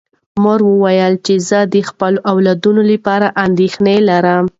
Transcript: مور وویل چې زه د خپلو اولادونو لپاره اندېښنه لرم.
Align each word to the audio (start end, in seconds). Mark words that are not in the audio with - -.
مور 0.43 0.59
وویل 0.71 1.13
چې 1.25 1.33
زه 1.49 1.59
د 1.73 1.75
خپلو 1.89 2.17
اولادونو 2.31 2.81
لپاره 2.91 3.27
اندېښنه 3.45 3.93
لرم. 4.09 4.45